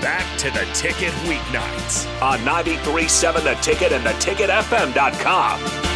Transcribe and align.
back 0.00 0.38
to 0.38 0.50
the 0.50 0.66
ticket 0.72 1.12
weeknights 1.24 2.06
on 2.22 2.44
937 2.44 3.44
The 3.44 3.54
Ticket 3.54 3.92
and 3.92 4.04
theticketfm.com. 4.04 5.95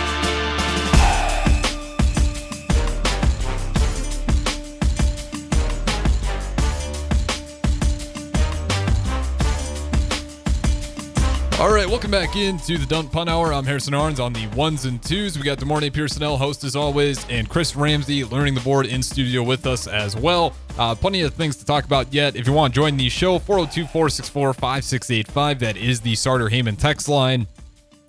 All 11.61 11.71
right, 11.71 11.87
welcome 11.87 12.11
back 12.11 12.37
into 12.37 12.79
the 12.79 12.87
Dunk 12.87 13.13
Pun 13.13 13.29
Hour. 13.29 13.53
I'm 13.53 13.67
Harrison 13.67 13.93
Arns 13.93 14.19
on 14.19 14.33
the 14.33 14.47
ones 14.57 14.87
and 14.87 15.01
twos. 15.03 15.37
We 15.37 15.45
got 15.45 15.59
De'Mornay 15.59 15.91
Piersonell, 15.91 16.39
host 16.39 16.65
as 16.65 16.75
always, 16.75 17.23
and 17.29 17.51
Chris 17.51 17.77
Ramsey 17.77 18.25
learning 18.25 18.55
the 18.55 18.63
board 18.63 18.87
in 18.87 19.03
studio 19.03 19.43
with 19.43 19.67
us 19.67 19.87
as 19.87 20.17
well. 20.17 20.55
Uh, 20.79 20.95
plenty 20.95 21.21
of 21.21 21.35
things 21.35 21.57
to 21.57 21.67
talk 21.67 21.85
about 21.85 22.15
yet. 22.15 22.35
If 22.35 22.47
you 22.47 22.55
want 22.55 22.73
to 22.73 22.81
join 22.81 22.97
the 22.97 23.11
show, 23.11 23.39
402 23.39 23.83
464 23.89 24.55
5685. 24.55 25.59
That 25.59 25.77
is 25.77 26.01
the 26.01 26.15
Sartor 26.15 26.49
Hamann 26.49 26.77
text 26.77 27.11
line. 27.11 27.47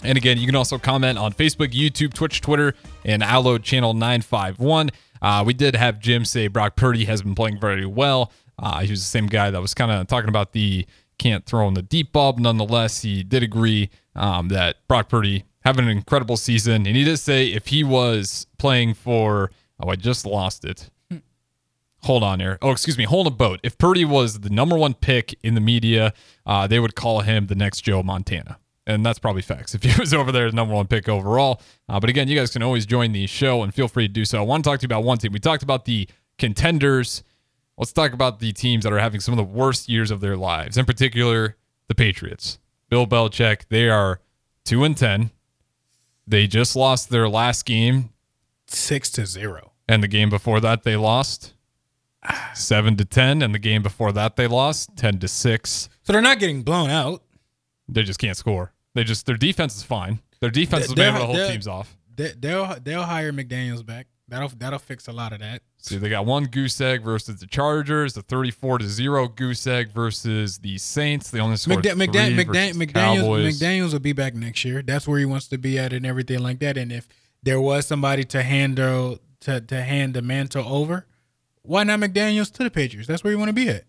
And 0.02 0.18
again, 0.18 0.38
you 0.38 0.46
can 0.46 0.56
also 0.56 0.78
comment 0.78 1.18
on 1.20 1.34
Facebook, 1.34 1.74
YouTube, 1.74 2.14
Twitch, 2.14 2.40
Twitter, 2.40 2.74
and 3.04 3.22
Allo 3.22 3.58
channel 3.58 3.94
951. 3.94 4.92
Uh, 5.22 5.44
we 5.46 5.54
did 5.54 5.76
have 5.76 6.00
Jim 6.00 6.24
say 6.24 6.48
Brock 6.48 6.78
Purdy 6.78 7.04
has 7.04 7.22
been 7.22 7.36
playing 7.36 7.60
very 7.60 7.86
well. 7.86 8.32
Uh, 8.58 8.80
he 8.80 8.92
was 8.92 9.02
the 9.02 9.10
same 9.10 9.28
guy 9.28 9.52
that 9.52 9.62
was 9.62 9.74
kind 9.74 9.92
of 9.92 10.08
talking 10.08 10.30
about 10.30 10.54
the 10.54 10.86
can't 11.22 11.46
throw 11.46 11.68
in 11.68 11.76
the 11.76 11.84
deep 11.84 12.12
ball. 12.12 12.34
But 12.34 12.42
nonetheless, 12.42 13.04
he 13.04 13.22
did 13.24 13.44
agree 13.44 13.90
um, 14.16 14.50
that 14.50 14.78
Brock 14.88 15.08
Purdy 15.08 15.46
having 15.64 15.86
an 15.86 15.92
incredible 15.92 16.36
season. 16.36 16.88
And 16.88 16.96
he 16.96 17.04
did 17.04 17.18
say 17.18 17.48
if 17.48 17.68
he 17.68 17.84
was 17.84 18.48
playing 18.58 18.96
for, 18.96 19.52
oh, 19.80 19.90
I 19.90 19.96
just 19.96 20.26
lost 20.26 20.66
it. 20.66 20.90
Hold 22.04 22.24
on 22.24 22.40
here. 22.40 22.58
Oh, 22.64 22.72
excuse 22.72 22.98
me. 22.98 23.04
Hold 23.04 23.28
a 23.28 23.32
boat. 23.32 23.60
If 23.62 23.78
Purdy 23.78 24.04
was 24.04 24.40
the 24.40 24.50
number 24.50 24.76
one 24.76 24.96
pick 24.96 25.38
in 25.44 25.54
the 25.54 25.62
media, 25.62 26.14
uh, 26.48 26.66
they 26.66 26.80
would 26.80 26.96
call 26.96 27.20
him 27.20 27.46
the 27.46 27.54
next 27.54 27.82
Joe 27.82 28.02
Montana. 28.02 28.58
And 28.88 29.06
that's 29.06 29.20
probably 29.20 29.44
facts 29.44 29.76
if 29.76 29.84
he 29.84 30.00
was 30.00 30.12
over 30.12 30.32
there, 30.32 30.50
the 30.50 30.56
number 30.56 30.74
one 30.74 30.88
pick 30.88 31.08
overall. 31.08 31.62
Uh, 31.88 32.00
but 32.00 32.10
again, 32.10 32.28
you 32.28 32.36
guys 32.36 32.50
can 32.50 32.64
always 32.64 32.88
join 32.88 33.12
the 33.12 33.28
show 33.28 33.62
and 33.62 33.72
feel 33.72 33.88
free 33.88 34.08
to 34.08 34.14
do 34.14 34.26
so. 34.26 34.40
I 34.40 34.42
want 34.42 34.64
to 34.64 34.70
talk 34.72 34.80
to 34.80 34.84
you 34.84 34.88
about 34.88 35.04
one 35.04 35.20
team. 35.20 35.32
We 35.32 35.38
talked 35.38 35.62
about 35.62 35.86
the 35.86 36.10
contenders 36.40 37.22
Let's 37.82 37.94
talk 37.94 38.14
about 38.14 38.38
the 38.38 38.54
teams 38.54 38.84
that 38.84 38.94
are 38.94 39.00
having 39.00 39.22
some 39.22 39.34
of 39.34 39.38
the 39.38 39.44
worst 39.44 39.90
years 39.90 40.12
of 40.12 40.22
their 40.22 40.38
lives, 40.38 40.78
in 40.78 40.86
particular, 40.86 41.58
the 41.88 41.96
Patriots. 41.96 42.60
Bill 42.90 43.08
Belichick, 43.08 43.64
they 43.70 43.90
are 43.90 44.22
2 44.66 44.84
and 44.84 44.96
10. 44.96 45.32
They 46.28 46.46
just 46.46 46.76
lost 46.76 47.10
their 47.10 47.28
last 47.28 47.66
game 47.66 48.12
6 48.68 49.10
to 49.10 49.26
0. 49.26 49.72
And 49.90 50.04
the 50.04 50.08
game 50.08 50.30
before 50.30 50.60
that 50.60 50.84
they 50.84 50.96
lost 50.96 51.56
7 52.54 52.98
to 52.98 53.04
10 53.04 53.42
and 53.42 53.52
the 53.52 53.58
game 53.58 53.82
before 53.82 54.12
that 54.12 54.36
they 54.36 54.46
lost 54.46 54.96
10 54.98 55.18
to 55.18 55.28
6. 55.28 55.90
So 56.04 56.14
they're 56.14 56.22
not 56.22 56.38
getting 56.38 56.62
blown 56.62 56.92
out. 56.92 57.24
They 57.90 58.04
just 58.04 58.20
can't 58.20 58.38
score. 58.38 58.74
They 58.94 59.04
just 59.04 59.26
their 59.26 59.38
defense 59.38 59.76
is 59.76 59.82
fine. 59.82 60.20
Their 60.40 60.52
defense 60.52 60.86
is 60.86 60.92
able 60.92 61.18
to 61.18 61.26
hold 61.26 61.50
teams 61.50 61.68
off. 61.68 61.98
They'll 62.16 62.76
they'll 62.84 63.02
hire 63.02 63.34
McDaniels 63.34 63.84
back. 63.84 64.06
That'll 64.32 64.48
that'll 64.48 64.80
fix 64.80 65.10
a 65.10 65.12
lot 65.12 65.34
of 65.34 65.40
that. 65.40 65.62
See, 65.78 65.98
they 65.98 66.08
got 66.08 66.26
one 66.26 66.46
goose 66.46 66.80
egg 66.80 67.04
versus 67.04 67.42
the 67.42 67.48
Chargers, 67.48 68.14
the 68.14 68.22
34 68.22 68.78
to 68.78 68.88
0 68.88 69.28
goose 69.28 69.68
egg 69.68 69.92
versus 69.92 70.60
the 70.60 70.78
Saints. 70.78 71.30
They 71.30 71.42
only 71.42 71.58
scored 71.58 71.84
McDa- 71.84 72.08
McDa- 72.08 72.36
McDa- 72.36 72.74
McDaniels, 72.76 73.46
McDaniels 73.46 73.92
will 73.92 74.00
be 74.00 74.14
back 74.14 74.34
next 74.34 74.64
year. 74.64 74.82
That's 74.82 75.06
where 75.06 75.20
he 75.20 75.26
wants 75.26 75.50
to 75.50 75.58
be 75.58 75.78
at 75.78 75.92
and 75.92 76.06
everything 76.06 76.40
like 76.40 76.60
that. 76.60 76.78
And 76.78 76.94
if 76.94 77.10
there 77.44 77.60
was 77.60 77.86
somebody 77.86 78.24
to 78.24 78.42
handle 78.42 79.20
to 79.42 79.60
to 79.60 79.84
hand 79.84 80.14
the 80.14 80.22
mantle 80.22 80.66
over, 80.66 81.08
why 81.64 81.84
not 81.84 82.00
McDaniels 82.00 82.54
to 82.54 82.64
the 82.64 82.72
Patriots? 82.72 83.10
That's 83.10 83.26
where 83.26 83.34
you 83.34 83.38
want 83.38 83.50
to 83.50 83.54
be 83.54 83.68
at. 83.68 83.84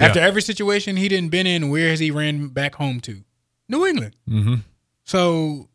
After 0.00 0.18
yeah. 0.18 0.26
every 0.26 0.40
situation 0.40 0.96
he 0.96 1.08
didn't 1.08 1.28
been 1.28 1.46
in, 1.46 1.68
where 1.68 1.90
has 1.90 2.00
he 2.00 2.10
ran 2.10 2.48
back 2.48 2.76
home 2.76 3.00
to? 3.00 3.22
New 3.68 3.84
England. 3.84 4.16
Mm-hmm. 4.26 4.54
So 5.04 5.68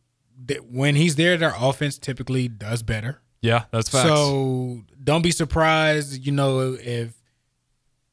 th- 0.48 0.62
when 0.68 0.96
he's 0.96 1.14
there, 1.14 1.36
their 1.36 1.54
offense 1.56 1.96
typically 1.96 2.48
does 2.48 2.82
better. 2.82 3.20
Yeah, 3.42 3.64
that's 3.70 3.88
facts. 3.88 4.08
So 4.08 4.82
don't 5.02 5.22
be 5.22 5.30
surprised, 5.30 6.24
you 6.24 6.32
know, 6.32 6.76
if 6.80 7.14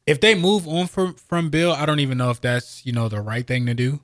if 0.05 0.21
they 0.21 0.35
move 0.35 0.67
on 0.67 0.87
from 0.87 1.15
from 1.15 1.49
Bill, 1.49 1.73
I 1.73 1.85
don't 1.85 1.99
even 1.99 2.17
know 2.17 2.29
if 2.29 2.41
that's 2.41 2.85
you 2.85 2.93
know 2.93 3.09
the 3.09 3.21
right 3.21 3.45
thing 3.45 3.65
to 3.65 3.73
do. 3.73 3.99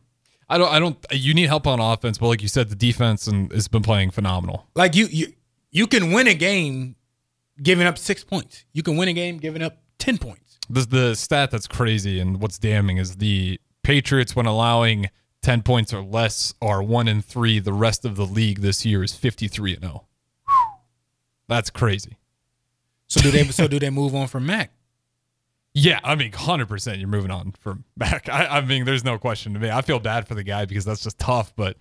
I 0.49 0.57
don't. 0.57 0.71
I 0.71 0.79
don't. 0.79 1.03
You 1.11 1.33
need 1.33 1.47
help 1.47 1.65
on 1.65 1.79
offense, 1.79 2.17
but 2.17 2.27
like 2.27 2.41
you 2.41 2.47
said, 2.47 2.69
the 2.69 2.75
defense 2.75 3.27
and 3.27 3.51
has 3.51 3.67
been 3.67 3.81
playing 3.81 4.11
phenomenal. 4.11 4.67
Like 4.75 4.95
you, 4.95 5.07
you, 5.07 5.33
you 5.71 5.87
can 5.87 6.11
win 6.11 6.27
a 6.27 6.33
game 6.35 6.95
giving 7.61 7.87
up 7.87 7.97
six 7.97 8.23
points. 8.23 8.65
You 8.73 8.83
can 8.83 8.97
win 8.97 9.07
a 9.07 9.13
game 9.13 9.37
giving 9.37 9.63
up 9.63 9.77
ten 9.97 10.17
points. 10.17 10.59
The 10.69 10.81
the 10.81 11.15
stat 11.15 11.51
that's 11.51 11.67
crazy 11.67 12.19
and 12.19 12.41
what's 12.41 12.59
damning 12.59 12.97
is 12.97 13.15
the 13.17 13.59
Patriots 13.83 14.35
when 14.35 14.45
allowing 14.45 15.09
ten 15.41 15.63
points 15.63 15.93
or 15.93 16.03
less 16.03 16.53
are 16.61 16.83
one 16.83 17.07
and 17.07 17.23
three. 17.23 17.59
The 17.59 17.73
rest 17.73 18.05
of 18.05 18.15
the 18.15 18.25
league 18.25 18.59
this 18.59 18.85
year 18.85 19.03
is 19.03 19.15
fifty 19.15 19.47
three 19.47 19.73
and 19.73 19.81
zero. 19.81 20.07
That's 21.47 21.69
crazy. 21.69 22.17
So 23.07 23.21
do 23.21 23.31
they? 23.31 23.43
so 23.45 23.67
do 23.69 23.79
they 23.79 23.89
move 23.89 24.15
on 24.15 24.27
from 24.27 24.45
Mac? 24.45 24.71
Yeah, 25.73 25.99
I 26.03 26.15
mean, 26.15 26.31
hundred 26.31 26.67
percent. 26.67 26.99
You're 26.99 27.07
moving 27.07 27.31
on 27.31 27.53
from 27.59 27.83
Mac. 27.97 28.29
I, 28.29 28.57
I, 28.57 28.61
mean, 28.61 28.85
there's 28.85 29.03
no 29.03 29.17
question 29.17 29.53
to 29.53 29.59
me. 29.59 29.69
I 29.69 29.81
feel 29.81 29.99
bad 29.99 30.27
for 30.27 30.35
the 30.35 30.43
guy 30.43 30.65
because 30.65 30.85
that's 30.85 31.03
just 31.03 31.17
tough. 31.19 31.55
But 31.55 31.77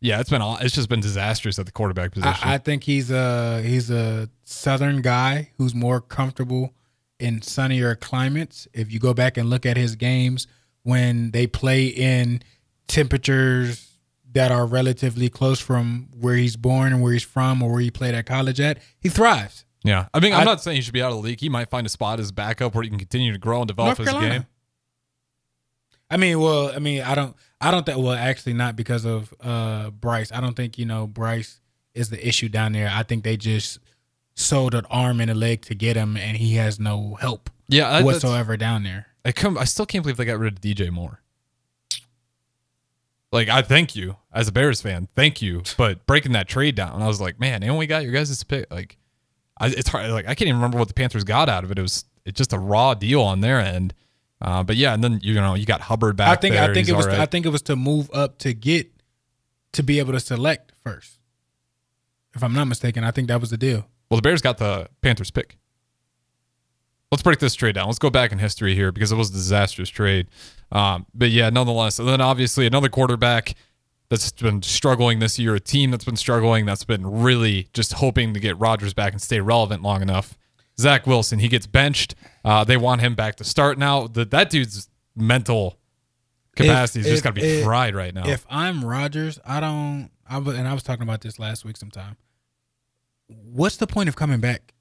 yeah, 0.00 0.20
it's 0.20 0.30
been 0.30 0.42
it's 0.42 0.74
just 0.74 0.88
been 0.88 1.00
disastrous 1.00 1.58
at 1.58 1.66
the 1.66 1.72
quarterback 1.72 2.12
position. 2.12 2.48
I, 2.48 2.54
I 2.54 2.58
think 2.58 2.84
he's 2.84 3.10
a 3.10 3.62
he's 3.62 3.90
a 3.90 4.28
southern 4.44 5.02
guy 5.02 5.50
who's 5.58 5.74
more 5.74 6.00
comfortable 6.00 6.74
in 7.18 7.42
sunnier 7.42 7.94
climates. 7.94 8.68
If 8.72 8.92
you 8.92 8.98
go 9.00 9.14
back 9.14 9.36
and 9.36 9.50
look 9.50 9.66
at 9.66 9.76
his 9.76 9.96
games 9.96 10.46
when 10.82 11.32
they 11.32 11.46
play 11.46 11.86
in 11.86 12.42
temperatures 12.86 13.87
that 14.38 14.52
are 14.52 14.66
relatively 14.66 15.28
close 15.28 15.58
from 15.58 16.06
where 16.16 16.36
he's 16.36 16.54
born 16.54 16.92
and 16.92 17.02
where 17.02 17.12
he's 17.12 17.24
from 17.24 17.60
or 17.60 17.72
where 17.72 17.80
he 17.80 17.90
played 17.90 18.14
at 18.14 18.24
college 18.24 18.60
at, 18.60 18.78
he 19.00 19.08
thrives. 19.08 19.64
Yeah. 19.82 20.06
I 20.14 20.20
mean, 20.20 20.32
I'm 20.32 20.42
I, 20.42 20.44
not 20.44 20.62
saying 20.62 20.76
he 20.76 20.82
should 20.82 20.92
be 20.92 21.02
out 21.02 21.10
of 21.10 21.16
the 21.16 21.22
league. 21.22 21.40
He 21.40 21.48
might 21.48 21.70
find 21.70 21.84
a 21.84 21.90
spot 21.90 22.20
as 22.20 22.30
backup 22.30 22.72
where 22.72 22.84
he 22.84 22.88
can 22.88 23.00
continue 23.00 23.32
to 23.32 23.38
grow 23.38 23.62
and 23.62 23.66
develop 23.66 23.98
his 23.98 24.08
game. 24.08 24.46
I 26.08 26.18
mean, 26.18 26.38
well, 26.38 26.70
I 26.72 26.78
mean, 26.78 27.02
I 27.02 27.16
don't, 27.16 27.34
I 27.60 27.72
don't 27.72 27.84
think, 27.84 27.98
well, 27.98 28.12
actually, 28.12 28.52
not 28.52 28.76
because 28.76 29.04
of 29.04 29.34
uh 29.42 29.90
Bryce. 29.90 30.30
I 30.30 30.40
don't 30.40 30.54
think 30.54 30.78
you 30.78 30.86
know 30.86 31.08
Bryce 31.08 31.60
is 31.92 32.08
the 32.08 32.26
issue 32.26 32.48
down 32.48 32.72
there. 32.72 32.88
I 32.90 33.02
think 33.02 33.24
they 33.24 33.36
just 33.36 33.80
sold 34.36 34.72
an 34.72 34.86
arm 34.88 35.20
and 35.20 35.32
a 35.32 35.34
leg 35.34 35.62
to 35.62 35.74
get 35.74 35.96
him, 35.96 36.16
and 36.16 36.36
he 36.36 36.54
has 36.54 36.78
no 36.78 37.16
help, 37.20 37.50
yeah, 37.66 38.02
whatsoever 38.04 38.56
down 38.56 38.84
there. 38.84 39.08
I 39.24 39.32
come, 39.32 39.58
I 39.58 39.64
still 39.64 39.84
can't 39.84 40.04
believe 40.04 40.16
they 40.16 40.24
got 40.24 40.38
rid 40.38 40.52
of 40.54 40.60
DJ 40.60 40.90
Moore. 40.90 41.22
Like, 43.30 43.48
I 43.48 43.62
thank 43.62 43.94
you 43.94 44.16
as 44.32 44.48
a 44.48 44.52
Bears 44.52 44.80
fan, 44.80 45.08
thank 45.14 45.42
you. 45.42 45.62
But 45.76 46.06
breaking 46.06 46.32
that 46.32 46.48
trade 46.48 46.74
down, 46.74 47.02
I 47.02 47.06
was 47.06 47.20
like, 47.20 47.38
man, 47.38 47.60
they 47.60 47.68
only 47.68 47.86
got 47.86 48.02
your 48.02 48.12
guys' 48.12 48.42
pick. 48.42 48.70
Like, 48.70 48.96
I, 49.60 49.68
it's 49.68 49.88
hard. 49.88 50.10
Like, 50.10 50.26
I 50.26 50.34
can't 50.34 50.48
even 50.48 50.56
remember 50.56 50.78
what 50.78 50.88
the 50.88 50.94
Panthers 50.94 51.24
got 51.24 51.48
out 51.48 51.64
of 51.64 51.70
it. 51.70 51.78
It 51.78 51.82
was 51.82 52.04
it's 52.24 52.36
just 52.36 52.52
a 52.52 52.58
raw 52.58 52.94
deal 52.94 53.22
on 53.22 53.40
their 53.40 53.58
end. 53.60 53.94
Uh, 54.40 54.62
but 54.62 54.76
yeah, 54.76 54.94
and 54.94 55.02
then 55.02 55.18
you 55.22 55.34
know 55.34 55.54
you 55.54 55.66
got 55.66 55.80
Hubbard 55.80 56.16
back. 56.16 56.28
I 56.28 56.40
think 56.40 56.54
there. 56.54 56.62
I 56.62 56.66
think 56.74 56.86
He's 56.86 56.90
it 56.90 56.96
was 56.96 57.06
right. 57.06 57.18
I 57.18 57.26
think 57.26 57.44
it 57.44 57.48
was 57.48 57.62
to 57.62 57.76
move 57.76 58.08
up 58.12 58.38
to 58.38 58.54
get 58.54 58.90
to 59.72 59.82
be 59.82 59.98
able 59.98 60.12
to 60.12 60.20
select 60.20 60.72
first. 60.84 61.18
If 62.34 62.44
I'm 62.44 62.52
not 62.52 62.66
mistaken, 62.66 63.02
I 63.02 63.10
think 63.10 63.28
that 63.28 63.40
was 63.40 63.50
the 63.50 63.56
deal. 63.56 63.86
Well, 64.10 64.16
the 64.16 64.22
Bears 64.22 64.40
got 64.42 64.58
the 64.58 64.88
Panthers 65.00 65.30
pick. 65.30 65.58
Let's 67.10 67.22
break 67.22 67.38
this 67.38 67.54
trade 67.54 67.74
down. 67.74 67.86
Let's 67.86 67.98
go 67.98 68.10
back 68.10 68.32
in 68.32 68.38
history 68.38 68.74
here 68.74 68.92
because 68.92 69.12
it 69.12 69.16
was 69.16 69.30
a 69.30 69.32
disastrous 69.32 69.88
trade. 69.88 70.28
Um, 70.70 71.06
but 71.14 71.30
yeah, 71.30 71.48
nonetheless, 71.48 71.98
and 71.98 72.06
then 72.06 72.20
obviously 72.20 72.66
another 72.66 72.88
quarterback 72.88 73.54
that's 74.10 74.30
been 74.32 74.62
struggling 74.62 75.18
this 75.18 75.38
year, 75.38 75.54
a 75.54 75.60
team 75.60 75.90
that's 75.90 76.04
been 76.04 76.16
struggling, 76.16 76.66
that's 76.66 76.84
been 76.84 77.06
really 77.22 77.68
just 77.72 77.94
hoping 77.94 78.34
to 78.34 78.40
get 78.40 78.58
Rodgers 78.58 78.94
back 78.94 79.12
and 79.12 79.22
stay 79.22 79.40
relevant 79.40 79.82
long 79.82 80.02
enough. 80.02 80.36
Zach 80.78 81.06
Wilson, 81.06 81.38
he 81.38 81.48
gets 81.48 81.66
benched. 81.66 82.14
Uh, 82.44 82.64
they 82.64 82.76
want 82.76 83.00
him 83.00 83.14
back 83.14 83.36
to 83.36 83.44
start 83.44 83.78
now. 83.78 84.06
The, 84.06 84.24
that 84.26 84.50
dude's 84.50 84.88
mental 85.16 85.78
capacity 86.54 87.00
is 87.00 87.06
just 87.06 87.24
got 87.24 87.34
to 87.34 87.40
be 87.40 87.46
if, 87.46 87.64
fried 87.64 87.94
right 87.94 88.14
now. 88.14 88.28
If 88.28 88.46
I'm 88.48 88.84
Rodgers, 88.84 89.38
I 89.44 89.60
don't. 89.60 90.10
I 90.28 90.36
and 90.36 90.68
I 90.68 90.74
was 90.74 90.82
talking 90.82 91.02
about 91.02 91.22
this 91.22 91.38
last 91.38 91.64
week 91.64 91.76
sometime. 91.76 92.16
What's 93.26 93.76
the 93.76 93.86
point 93.86 94.08
of 94.08 94.16
coming 94.16 94.40
back? 94.40 94.74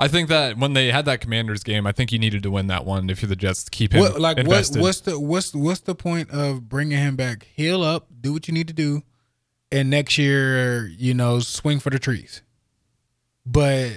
I 0.00 0.08
think 0.08 0.30
that 0.30 0.56
when 0.56 0.72
they 0.72 0.90
had 0.90 1.04
that 1.04 1.20
Commanders 1.20 1.62
game, 1.62 1.86
I 1.86 1.92
think 1.92 2.10
you 2.10 2.18
needed 2.18 2.42
to 2.44 2.50
win 2.50 2.68
that 2.68 2.86
one 2.86 3.10
if 3.10 3.20
you're 3.20 3.28
the 3.28 3.36
Jets 3.36 3.64
to 3.64 3.70
keep 3.70 3.92
him 3.92 4.00
what, 4.00 4.18
like 4.18 4.38
invested. 4.38 4.78
What, 4.78 4.86
what's 4.86 5.00
the 5.02 5.20
what's 5.20 5.54
what's 5.54 5.80
the 5.80 5.94
point 5.94 6.30
of 6.30 6.70
bringing 6.70 6.96
him 6.96 7.16
back? 7.16 7.46
Heal 7.54 7.82
up, 7.82 8.06
do 8.18 8.32
what 8.32 8.48
you 8.48 8.54
need 8.54 8.66
to 8.68 8.74
do, 8.74 9.02
and 9.70 9.90
next 9.90 10.16
year, 10.16 10.86
you 10.86 11.12
know, 11.12 11.40
swing 11.40 11.80
for 11.80 11.90
the 11.90 11.98
trees. 11.98 12.40
But 13.44 13.90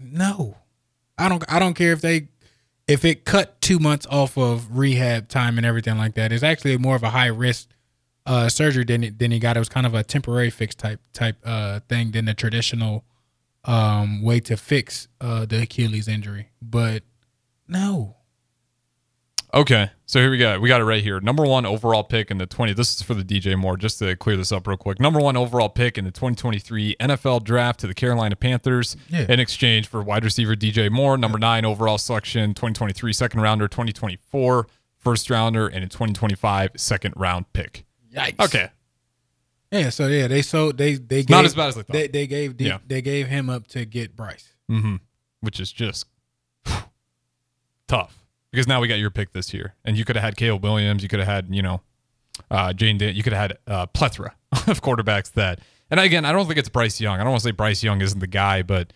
no, 0.00 0.58
I 1.18 1.28
don't. 1.28 1.44
I 1.52 1.58
don't 1.58 1.74
care 1.74 1.92
if 1.92 2.00
they 2.00 2.28
if 2.86 3.04
it 3.04 3.24
cut 3.24 3.60
two 3.60 3.80
months 3.80 4.06
off 4.08 4.38
of 4.38 4.78
rehab 4.78 5.28
time 5.28 5.56
and 5.56 5.66
everything 5.66 5.98
like 5.98 6.14
that. 6.14 6.30
It's 6.30 6.44
actually 6.44 6.78
more 6.78 6.94
of 6.94 7.02
a 7.02 7.10
high 7.10 7.26
risk 7.26 7.68
uh, 8.26 8.48
surgery 8.48 8.84
than 8.84 9.02
it, 9.02 9.18
than 9.18 9.32
he 9.32 9.40
got. 9.40 9.56
It 9.56 9.60
was 9.60 9.68
kind 9.68 9.86
of 9.86 9.94
a 9.94 10.04
temporary 10.04 10.50
fix 10.50 10.76
type 10.76 11.00
type 11.12 11.36
uh, 11.44 11.80
thing 11.88 12.12
than 12.12 12.26
the 12.26 12.34
traditional 12.34 13.04
um, 13.64 14.22
way 14.22 14.40
to 14.40 14.56
fix 14.56 15.08
uh, 15.20 15.44
the 15.46 15.62
Achilles 15.62 16.08
injury. 16.08 16.50
But 16.62 17.02
no. 17.68 18.16
Okay, 19.52 19.90
so 20.06 20.20
here 20.20 20.30
we 20.30 20.38
go. 20.38 20.60
We 20.60 20.68
got 20.68 20.80
it 20.80 20.84
right 20.84 21.02
here. 21.02 21.18
Number 21.18 21.42
one 21.42 21.66
overall 21.66 22.04
pick 22.04 22.30
in 22.30 22.38
the 22.38 22.46
20. 22.46 22.72
This 22.74 22.94
is 22.94 23.02
for 23.02 23.14
the 23.14 23.24
DJ 23.24 23.56
Moore, 23.58 23.76
just 23.76 23.98
to 23.98 24.14
clear 24.14 24.36
this 24.36 24.52
up 24.52 24.64
real 24.68 24.76
quick. 24.76 25.00
Number 25.00 25.18
one 25.18 25.36
overall 25.36 25.68
pick 25.68 25.98
in 25.98 26.04
the 26.04 26.12
2023 26.12 26.94
NFL 27.00 27.42
draft 27.42 27.80
to 27.80 27.88
the 27.88 27.94
Carolina 27.94 28.36
Panthers 28.36 28.96
Yeah. 29.08 29.26
in 29.28 29.40
exchange 29.40 29.88
for 29.88 30.02
wide 30.04 30.22
receiver 30.24 30.54
DJ 30.54 30.88
Moore. 30.88 31.18
Number 31.18 31.36
nine 31.36 31.64
overall 31.64 31.98
selection, 31.98 32.54
2023 32.54 33.12
second 33.12 33.40
rounder, 33.40 33.66
2024 33.66 34.68
first 34.98 35.28
rounder, 35.28 35.66
and 35.66 35.82
a 35.82 35.88
2025 35.88 36.70
second 36.76 37.14
round 37.16 37.52
pick. 37.52 37.84
Yikes. 38.14 38.38
Okay, 38.44 38.68
Yeah. 39.70 39.90
So 39.90 40.06
yeah, 40.08 40.26
they 40.28 40.42
sold. 40.42 40.76
They 40.78 40.94
they 40.94 41.22
gave, 41.22 41.30
not 41.30 41.44
as 41.44 41.54
bad 41.54 41.68
as 41.68 41.78
I 41.78 41.82
thought. 41.82 41.92
They 41.92 42.08
they 42.08 42.26
gave 42.26 42.56
the, 42.56 42.64
Yeah. 42.64 42.78
they 42.86 43.02
gave 43.02 43.28
him 43.28 43.48
up 43.50 43.66
to 43.68 43.84
get 43.84 44.16
Bryce. 44.16 44.54
mm-hmm. 44.70 44.96
which 45.40 45.60
is 45.60 45.70
just 45.72 46.06
tough 47.86 48.16
because 48.50 48.66
now 48.66 48.80
we 48.80 48.88
got 48.88 48.98
your 48.98 49.10
pick 49.10 49.32
this 49.32 49.52
year, 49.54 49.74
and 49.84 49.96
you 49.96 50.04
could 50.04 50.16
have 50.16 50.24
had 50.24 50.36
Caleb 50.36 50.62
Williams, 50.62 51.02
you 51.02 51.08
could 51.08 51.18
have 51.20 51.28
had 51.28 51.54
you 51.54 51.62
know 51.62 51.80
uh, 52.50 52.72
Jane, 52.72 52.98
Dan- 52.98 53.14
you 53.14 53.22
could 53.22 53.32
have 53.32 53.50
had 53.50 53.58
uh, 53.66 53.86
plethora 53.86 54.34
of 54.52 54.80
quarterbacks 54.82 55.32
that. 55.32 55.60
And 55.92 55.98
again, 55.98 56.24
I 56.24 56.30
don't 56.30 56.46
think 56.46 56.56
it's 56.58 56.68
Bryce 56.68 57.00
Young. 57.00 57.18
I 57.18 57.24
don't 57.24 57.32
want 57.32 57.42
to 57.42 57.48
say 57.48 57.52
Bryce 57.52 57.82
Young 57.82 58.00
isn't 58.00 58.20
the 58.20 58.28
guy, 58.28 58.62
but 58.62 58.92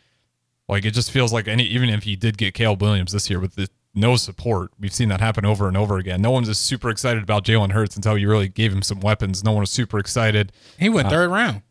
like 0.69 0.85
it 0.85 0.93
just 0.93 1.11
feels 1.11 1.32
like 1.32 1.49
any 1.49 1.65
even 1.65 1.88
if 1.88 2.05
he 2.05 2.15
did 2.15 2.38
get 2.38 2.55
Caleb 2.55 2.82
Williams 2.82 3.11
this 3.12 3.29
year 3.29 3.41
with 3.41 3.56
the, 3.56 3.69
no 3.94 4.17
support, 4.17 4.70
we've 4.79 4.93
seen 4.93 5.08
that 5.11 5.20
happen 5.20 5.44
over 5.44 5.69
and 5.69 5.76
over 5.76 5.99
again. 5.99 6.20
No 6.23 6.31
one's 6.31 6.49
just 6.49 6.62
super 6.67 6.91
excited 6.91 7.23
about 7.23 7.44
Jalen 7.44 7.73
Hurts 7.73 7.96
until 7.96 8.19
you 8.19 8.29
really 8.29 8.49
gave 8.49 8.73
him 8.73 8.82
some 8.82 9.00
weapons. 9.00 9.44
No 9.44 9.52
one 9.52 9.61
was 9.61 9.70
super 9.70 9.99
excited. 9.99 10.52
He 10.79 10.88
Uh, 10.88 10.93
went 10.93 11.08
third 11.08 11.31
round. 11.31 11.62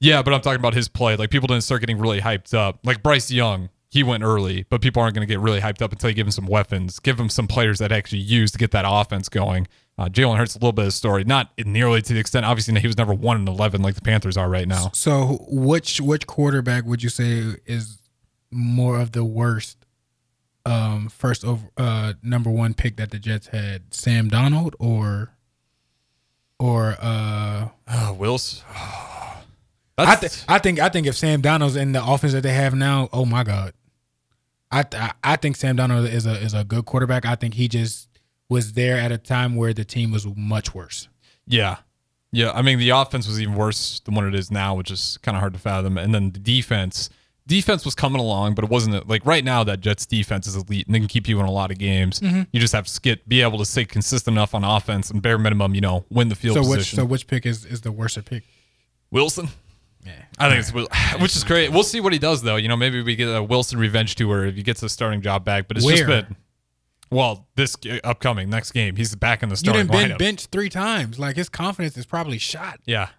Yeah, 0.00 0.22
but 0.22 0.34
I'm 0.34 0.40
talking 0.40 0.58
about 0.60 0.74
his 0.74 0.88
play. 0.88 1.16
Like 1.16 1.30
people 1.30 1.46
didn't 1.46 1.62
start 1.64 1.80
getting 1.80 1.98
really 1.98 2.20
hyped 2.20 2.52
up. 2.54 2.80
Like 2.84 3.02
Bryce 3.02 3.30
Young, 3.30 3.70
he 3.88 4.02
went 4.02 4.22
early, 4.22 4.66
but 4.68 4.80
people 4.82 5.00
aren't 5.00 5.14
going 5.14 5.26
to 5.26 5.32
get 5.32 5.40
really 5.40 5.60
hyped 5.60 5.80
up 5.80 5.92
until 5.92 6.10
you 6.10 6.16
give 6.16 6.26
him 6.26 6.32
some 6.32 6.46
weapons, 6.46 6.98
give 6.98 7.18
him 7.18 7.28
some 7.28 7.46
players 7.46 7.78
that 7.78 7.92
actually 7.92 8.18
use 8.18 8.50
to 8.52 8.58
get 8.58 8.70
that 8.72 8.84
offense 8.86 9.28
going. 9.28 9.66
Uh, 9.96 10.06
Jalen 10.06 10.36
Hurts 10.36 10.56
a 10.56 10.58
little 10.58 10.72
bit 10.72 10.82
of 10.82 10.88
a 10.88 10.90
story, 10.90 11.22
not 11.22 11.52
nearly 11.64 12.02
to 12.02 12.12
the 12.12 12.18
extent. 12.18 12.44
Obviously, 12.44 12.78
he 12.80 12.86
was 12.88 12.98
never 12.98 13.14
one 13.14 13.36
and 13.36 13.48
eleven 13.48 13.80
like 13.80 13.94
the 13.94 14.00
Panthers 14.00 14.36
are 14.36 14.48
right 14.50 14.66
now. 14.66 14.90
So 14.92 15.46
which 15.48 16.00
which 16.00 16.26
quarterback 16.26 16.84
would 16.84 17.02
you 17.04 17.08
say 17.08 17.54
is 17.64 17.98
more 18.50 18.98
of 19.00 19.12
the 19.12 19.24
worst 19.24 19.83
um 20.66 21.08
first 21.08 21.44
over 21.44 21.68
uh 21.76 22.14
number 22.22 22.50
one 22.50 22.74
pick 22.74 22.96
that 22.96 23.10
the 23.10 23.18
Jets 23.18 23.48
had? 23.48 23.92
Sam 23.94 24.30
Darnold 24.30 24.74
or 24.78 25.30
or 26.58 26.96
uh 27.00 27.68
Oh, 27.88 28.12
Wills. 28.14 28.62
I, 29.96 30.16
th- 30.16 30.44
I 30.48 30.58
think 30.58 30.80
I 30.80 30.88
think 30.88 31.06
if 31.06 31.14
Sam 31.16 31.40
Darnold's 31.40 31.76
in 31.76 31.92
the 31.92 32.04
offense 32.04 32.32
that 32.32 32.42
they 32.42 32.52
have 32.52 32.74
now, 32.74 33.08
oh 33.12 33.24
my 33.24 33.44
god, 33.44 33.74
I 34.70 34.82
th- 34.82 35.12
I 35.22 35.36
think 35.36 35.54
Sam 35.56 35.76
Darnold 35.76 36.10
is 36.12 36.26
a 36.26 36.32
is 36.32 36.52
a 36.52 36.64
good 36.64 36.84
quarterback. 36.84 37.24
I 37.24 37.36
think 37.36 37.54
he 37.54 37.68
just 37.68 38.08
was 38.48 38.72
there 38.72 38.96
at 38.96 39.12
a 39.12 39.18
time 39.18 39.54
where 39.54 39.72
the 39.72 39.84
team 39.84 40.10
was 40.10 40.26
much 40.36 40.74
worse. 40.74 41.08
Yeah. 41.46 41.76
Yeah. 42.32 42.50
I 42.52 42.62
mean, 42.62 42.78
the 42.80 42.90
offense 42.90 43.28
was 43.28 43.40
even 43.40 43.54
worse 43.54 44.00
than 44.00 44.14
what 44.16 44.24
it 44.24 44.34
is 44.34 44.50
now, 44.50 44.74
which 44.74 44.90
is 44.90 45.18
kind 45.22 45.36
of 45.36 45.40
hard 45.40 45.52
to 45.54 45.60
fathom. 45.60 45.96
And 45.96 46.12
then 46.12 46.32
the 46.32 46.40
defense, 46.40 47.08
defense 47.46 47.84
was 47.84 47.94
coming 47.94 48.20
along, 48.20 48.54
but 48.54 48.64
it 48.64 48.70
wasn't 48.70 49.08
like 49.08 49.24
right 49.26 49.44
now 49.44 49.64
that 49.64 49.80
Jets 49.80 50.06
defense 50.06 50.46
is 50.46 50.56
elite 50.56 50.86
and 50.86 50.94
they 50.94 50.98
can 50.98 51.08
keep 51.08 51.28
you 51.28 51.38
in 51.40 51.46
a 51.46 51.50
lot 51.50 51.70
of 51.70 51.78
games. 51.78 52.20
Mm-hmm. 52.20 52.42
You 52.52 52.60
just 52.60 52.72
have 52.72 52.86
to 52.86 53.00
get, 53.00 53.28
be 53.28 53.42
able 53.42 53.58
to 53.58 53.64
stay 53.64 53.84
consistent 53.84 54.34
enough 54.34 54.54
on 54.54 54.64
offense 54.64 55.10
and 55.10 55.20
bare 55.20 55.38
minimum, 55.38 55.74
you 55.74 55.80
know, 55.80 56.04
win 56.10 56.28
the 56.28 56.34
field 56.34 56.56
So 56.56 56.68
which 56.68 56.94
so 56.94 57.04
which 57.04 57.26
pick 57.26 57.46
is 57.46 57.64
is 57.64 57.82
the 57.82 57.92
worst 57.92 58.22
pick? 58.24 58.44
Wilson? 59.10 59.48
Yeah, 60.04 60.12
I 60.38 60.50
think 60.50 60.60
it's 60.60 61.18
which 61.20 61.36
is 61.36 61.44
great. 61.44 61.70
We'll 61.70 61.82
see 61.82 62.00
what 62.00 62.12
he 62.12 62.18
does 62.18 62.42
though. 62.42 62.56
You 62.56 62.68
know, 62.68 62.76
maybe 62.76 63.02
we 63.02 63.16
get 63.16 63.28
a 63.28 63.42
Wilson 63.42 63.78
revenge 63.78 64.14
tour 64.14 64.46
if 64.46 64.54
he 64.54 64.62
gets 64.62 64.80
the 64.80 64.88
starting 64.88 65.20
job 65.20 65.44
back. 65.44 65.68
But 65.68 65.78
it's 65.78 65.86
just 65.86 66.06
Where? 66.06 66.22
been 66.22 66.36
well, 67.10 67.46
this 67.54 67.76
upcoming 68.02 68.50
next 68.50 68.72
game, 68.72 68.96
he's 68.96 69.14
back 69.14 69.42
in 69.42 69.48
the 69.48 69.52
you 69.52 69.56
starting 69.56 69.86
didn't 69.86 69.92
been 69.92 70.10
lineup. 70.10 70.18
bench 70.18 70.46
three 70.46 70.68
times. 70.68 71.18
Like 71.18 71.36
his 71.36 71.48
confidence 71.48 71.96
is 71.96 72.06
probably 72.06 72.38
shot. 72.38 72.80
Yeah. 72.86 73.10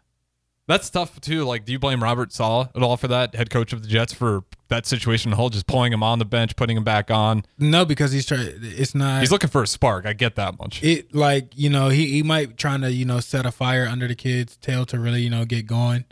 That's 0.68 0.90
tough 0.90 1.22
too. 1.22 1.44
Like, 1.46 1.64
do 1.66 1.72
you 1.72 1.78
blame 1.80 2.02
Robert 2.02 2.34
Saleh 2.34 2.70
at 2.76 2.82
all 2.82 2.98
for 2.98 3.08
that, 3.08 3.36
head 3.36 3.52
coach 3.52 3.72
of 3.72 3.84
the 3.84 3.88
Jets, 3.88 4.14
for 4.14 4.44
that 4.70 4.88
situation? 4.88 5.30
The 5.30 5.38
whole 5.38 5.50
just 5.50 5.68
pulling 5.68 5.94
him 5.94 6.02
on 6.02 6.18
the 6.18 6.26
bench, 6.26 6.56
putting 6.56 6.76
him 6.76 6.84
back 6.84 7.12
on. 7.12 7.44
No, 7.60 7.86
because 7.86 8.12
he's 8.12 8.26
trying. 8.26 8.50
It's 8.62 8.96
not. 8.96 9.20
He's 9.20 9.32
looking 9.32 9.50
for 9.52 9.62
a 9.62 9.68
spark. 9.68 10.08
I 10.08 10.14
get 10.14 10.36
that 10.36 10.58
much. 10.58 10.84
it 10.84 11.14
like 11.14 11.52
you 11.56 11.70
know 11.70 11.90
he 11.90 12.08
he 12.08 12.24
might 12.24 12.58
trying 12.58 12.82
to 12.82 12.92
you 12.92 13.06
know 13.06 13.20
set 13.20 13.46
a 13.46 13.52
fire 13.52 13.86
under 13.86 14.08
the 14.08 14.16
kid's 14.16 14.58
tail 14.58 14.86
to 14.88 15.00
really 15.00 15.22
you 15.22 15.30
know 15.30 15.46
get 15.46 15.68
going. 15.68 16.06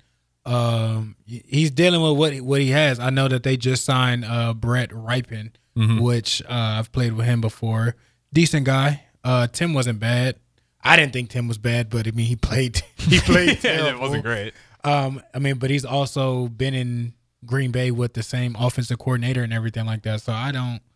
Um, 0.46 1.16
he's 1.26 1.72
dealing 1.72 2.02
with 2.02 2.18
what 2.18 2.40
what 2.42 2.62
he 2.62 2.70
has. 2.72 3.00
I 3.00 3.10
know 3.10 3.28
that 3.30 3.42
they 3.44 3.58
just 3.58 3.86
signed 3.86 4.24
uh 4.26 4.54
Brett 4.54 4.90
Rypien, 4.92 5.52
which 6.00 6.44
uh, 6.44 6.78
I've 6.78 6.92
played 6.92 7.14
with 7.14 7.26
him 7.26 7.42
before. 7.42 7.96
Decent 8.32 8.66
guy. 8.66 9.06
Uh, 9.24 9.48
Tim 9.48 9.74
wasn't 9.74 10.00
bad. 10.00 10.36
I 10.84 10.96
didn't 10.98 11.14
think 11.14 11.30
Tim 11.30 11.48
was 11.48 11.58
bad, 11.58 11.90
but 11.90 12.08
I 12.08 12.12
mean 12.12 12.26
he 12.26 12.36
played 12.36 12.82
he 12.98 13.20
played. 13.20 13.60
yeah, 13.64 13.90
it 13.90 14.00
wasn't 14.00 14.24
great. 14.24 14.54
Um, 14.84 15.22
I 15.34 15.40
mean, 15.40 15.56
but 15.56 15.70
he's 15.70 15.86
also 15.86 16.48
been 16.50 16.74
in 16.74 17.14
Green 17.46 17.72
Bay 17.72 17.90
with 17.92 18.14
the 18.14 18.24
same 18.24 18.56
offensive 18.60 19.00
coordinator 19.00 19.42
and 19.44 19.54
everything 19.54 19.86
like 19.86 20.04
that. 20.04 20.22
So 20.22 20.34
I 20.34 20.52
don't. 20.52 20.82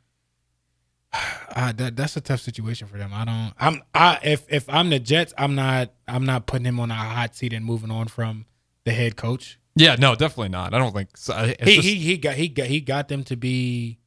I, 1.14 1.72
that 1.72 1.96
that's 1.96 2.18
a 2.18 2.22
tough 2.22 2.42
situation 2.42 2.88
for 2.88 2.98
them. 2.98 3.12
I 3.14 3.26
don't. 3.26 3.54
I'm. 3.60 3.82
I 3.94 4.20
if 4.24 4.46
if 4.52 4.70
I'm 4.70 4.90
the 4.90 5.00
Jets, 5.00 5.34
I'm 5.38 5.56
not. 5.56 5.94
I'm 6.08 6.26
not 6.26 6.46
putting 6.48 6.66
him 6.66 6.80
on 6.80 6.92
a 6.92 6.96
hot 6.96 7.36
seat 7.36 7.54
and 7.54 7.64
moving 7.66 7.92
on 7.92 8.08
from 8.08 8.46
the 8.84 8.92
head 8.92 9.16
coach. 9.16 9.58
Yeah, 9.76 9.96
no, 9.98 10.16
definitely 10.16 10.50
not. 10.50 10.74
I 10.74 10.80
don't 10.80 10.94
think 10.94 11.16
so. 11.16 11.34
He, 11.64 11.76
just- 11.76 11.88
he 11.88 11.96
he 11.96 12.18
got 12.18 12.36
he 12.36 12.50
got 12.50 12.68
he 12.68 12.82
got 12.82 13.08
them 13.08 13.24
to 13.26 13.36
be 13.38 14.00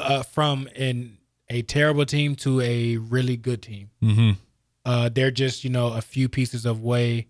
uh, 0.00 0.22
from 0.22 0.68
in 0.74 1.18
a 1.52 1.62
terrible 1.62 2.04
team 2.06 2.34
to 2.36 2.60
a 2.60 2.96
really 2.96 3.36
good 3.36 3.62
team. 3.62 3.90
Mhm. 4.02 4.36
Uh, 4.84 5.08
they're 5.08 5.30
just 5.30 5.62
you 5.64 5.70
know 5.70 5.88
a 5.92 6.00
few 6.00 6.28
pieces 6.28 6.64
of 6.66 6.82
way 6.82 7.26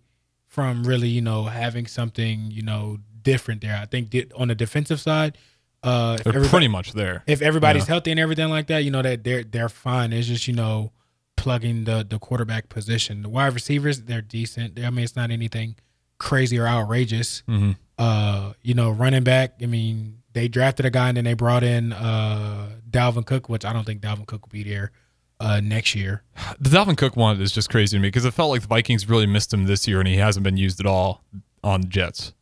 from 0.47 0.85
really 0.85 1.09
you 1.09 1.21
know 1.21 1.45
having 1.45 1.87
something 1.87 2.51
you 2.51 2.63
know 2.63 2.99
different 3.23 3.61
there. 3.61 3.77
I 3.77 3.87
think 3.87 4.15
on 4.37 4.49
the 4.49 4.55
defensive 4.55 5.01
side, 5.01 5.37
uh, 5.83 6.17
They're 6.25 6.45
pretty 6.45 6.69
much 6.69 6.93
there. 6.93 7.23
if 7.27 7.43
everybody's 7.43 7.83
Yeah. 7.85 7.89
healthy 7.95 8.11
and 8.13 8.21
everything 8.21 8.49
like 8.51 8.67
that, 8.69 8.85
you 8.85 8.91
know 8.91 9.03
that 9.03 9.25
they're 9.25 9.45
they're 9.45 9.69
fine. 9.69 10.13
It's 10.13 10.29
just 10.29 10.47
you 10.49 10.55
know 10.55 10.93
plugging 11.37 11.85
the 11.85 12.07
the 12.09 12.19
quarterback 12.19 12.69
position. 12.69 13.23
The 13.23 13.29
wide 13.29 13.53
receivers 13.55 14.03
they're 14.03 14.23
decent. 14.23 14.79
I 14.79 14.91
mean 14.91 15.05
it's 15.05 15.17
not 15.17 15.31
anything 15.31 15.77
crazy 16.19 16.59
or 16.59 16.67
outrageous. 16.69 17.43
Mhm. 17.49 17.77
Uh, 17.99 18.53
you 18.63 18.75
know 18.75 18.91
running 18.91 19.25
back. 19.25 19.55
I 19.63 19.67
mean 19.67 20.22
they 20.32 20.49
drafted 20.49 20.87
a 20.87 20.90
guy 20.90 21.08
and 21.08 21.17
then 21.17 21.25
they 21.25 21.34
brought 21.34 21.62
in 21.62 21.93
uh 21.93 22.70
Dalvin 22.90 23.25
Cook, 23.26 23.49
which 23.49 23.64
I 23.64 23.73
don't 23.73 23.84
think 23.84 24.00
Dalvin 24.00 24.26
Cook 24.26 24.43
will 24.46 24.50
be 24.52 24.62
there 24.64 24.93
uh 25.40 25.61
next 25.61 25.94
year. 25.94 26.23
The 26.61 26.70
Dalvin 26.70 26.96
Cook 26.96 27.17
one 27.17 27.41
is 27.41 27.53
just 27.53 27.70
crazy 27.70 27.96
to 27.96 28.01
me 28.01 28.08
because 28.08 28.24
it 28.24 28.32
felt 28.34 28.51
like 28.51 28.62
the 28.62 28.69
Vikings 28.69 29.08
really 29.08 29.27
missed 29.27 29.53
him 29.53 29.65
this 29.67 29.86
year 29.89 29.98
and 29.98 30.08
he 30.08 30.17
hasn't 30.17 30.44
been 30.44 30.56
used 30.56 30.81
at 30.81 30.86
all 30.86 31.22
on 31.65 31.82
the 31.82 31.86
Jets. 31.89 32.32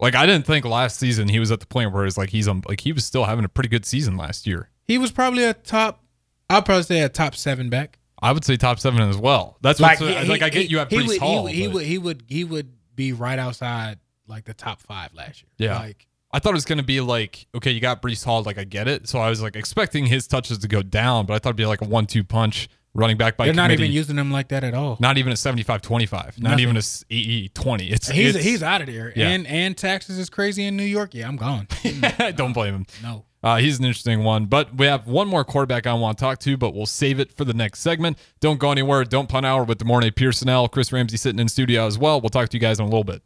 Like 0.00 0.14
I 0.14 0.26
didn't 0.26 0.46
think 0.46 0.64
last 0.64 0.98
season 0.98 1.28
he 1.28 1.38
was 1.40 1.50
at 1.50 1.60
the 1.60 1.66
point 1.66 1.92
where 1.92 2.06
it's 2.06 2.16
like 2.16 2.30
he's 2.30 2.46
on 2.48 2.62
like 2.68 2.80
he 2.80 2.92
was 2.92 3.04
still 3.04 3.24
having 3.24 3.44
a 3.44 3.48
pretty 3.48 3.68
good 3.68 3.84
season 3.84 4.16
last 4.16 4.46
year. 4.46 4.70
He 4.84 4.96
was 4.98 5.10
probably 5.10 5.44
a 5.44 5.54
top. 5.54 6.02
I'd 6.48 6.64
probably 6.64 6.84
say 6.84 7.00
a 7.00 7.08
top 7.08 7.34
seven 7.34 7.68
back. 7.68 7.98
I 8.20 8.32
would 8.32 8.44
say 8.44 8.56
top 8.56 8.78
seven 8.80 9.00
as 9.02 9.16
well. 9.16 9.58
That's 9.60 9.78
like, 9.80 9.98
he- 9.98 10.06
like 10.28 10.42
I 10.42 10.48
get 10.48 10.62
he- 10.62 10.68
you 10.68 10.78
he 10.78 10.84
Breece 10.96 11.18
Hall. 11.18 11.46
He, 11.46 11.68
would- 11.68 11.84
he 11.84 11.98
would 11.98 12.22
he 12.22 12.24
would 12.24 12.24
he 12.28 12.44
would 12.44 12.72
be 12.94 13.12
right 13.12 13.38
outside 13.38 13.98
like 14.26 14.44
the 14.44 14.54
top 14.54 14.80
five 14.80 15.12
last 15.14 15.42
year. 15.42 15.68
Yeah. 15.70 15.78
like 15.78 16.06
I 16.30 16.38
thought 16.38 16.50
it 16.50 16.54
was 16.54 16.64
going 16.66 16.78
to 16.78 16.84
be 16.84 17.00
like, 17.00 17.46
okay, 17.54 17.70
you 17.70 17.80
got 17.80 18.02
Breece 18.02 18.24
Hall, 18.24 18.42
like 18.42 18.58
I 18.58 18.64
get 18.64 18.86
it. 18.88 19.08
So 19.08 19.18
I 19.18 19.30
was 19.30 19.40
like 19.42 19.56
expecting 19.56 20.06
his 20.06 20.26
touches 20.26 20.58
to 20.58 20.68
go 20.68 20.82
down, 20.82 21.24
but 21.26 21.34
I 21.34 21.38
thought 21.38 21.50
it'd 21.50 21.56
be 21.56 21.66
like 21.66 21.80
a 21.80 21.86
one-two 21.86 22.22
punch 22.24 22.68
running 22.94 23.16
back 23.16 23.36
by 23.36 23.44
they're 23.46 23.54
not 23.54 23.64
committee. 23.68 23.84
even 23.84 23.94
using 23.94 24.16
him 24.16 24.30
like 24.32 24.48
that 24.48 24.64
at 24.64 24.74
all. 24.74 24.96
not 25.00 25.18
even 25.18 25.32
a 25.32 25.36
75-25, 25.36 26.12
not 26.12 26.38
Nothing. 26.38 26.58
even 26.60 26.76
a 26.76 26.78
s- 26.78 27.04
80-20. 27.10 27.90
It's 27.92 28.08
He's 28.08 28.34
it's, 28.34 28.44
he's 28.44 28.62
out 28.62 28.80
of 28.80 28.88
there, 28.88 29.12
Yeah. 29.14 29.28
and 29.28 29.46
and 29.46 29.76
taxes 29.76 30.18
is 30.18 30.28
crazy 30.28 30.64
in 30.66 30.76
New 30.76 30.82
York. 30.84 31.14
Yeah, 31.14 31.28
I'm 31.28 31.36
gone. 31.36 31.68
don't 32.34 32.52
blame 32.52 32.74
him. 32.74 32.86
no, 33.02 33.24
Uh, 33.42 33.56
he's 33.58 33.78
an 33.78 33.84
interesting 33.84 34.24
one, 34.24 34.46
but 34.46 34.74
we 34.76 34.86
have 34.86 35.06
one 35.06 35.28
more 35.28 35.44
quarterback 35.44 35.86
I 35.86 35.92
want 35.94 36.18
to 36.18 36.22
talk 36.24 36.40
to, 36.40 36.56
but 36.56 36.74
we'll 36.74 36.86
save 36.86 37.20
it 37.20 37.32
for 37.32 37.44
the 37.44 37.54
next 37.54 37.80
segment. 37.80 38.18
Don't 38.40 38.58
go 38.58 38.72
anywhere. 38.72 39.04
Don't 39.04 39.28
punt 39.28 39.46
hour 39.46 39.62
with 39.64 39.78
Demorne 39.78 40.10
Pearsonell, 40.10 40.68
Chris 40.70 40.92
Ramsey 40.92 41.16
sitting 41.16 41.38
in 41.38 41.48
studio 41.48 41.86
as 41.86 41.98
well. 41.98 42.20
We'll 42.20 42.30
talk 42.30 42.48
to 42.48 42.56
you 42.56 42.60
guys 42.60 42.80
in 42.80 42.84
a 42.84 42.88
little 42.88 43.04
bit. 43.04 43.22